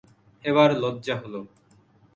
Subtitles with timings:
[0.43, 1.33] এবার লজ্জা হল।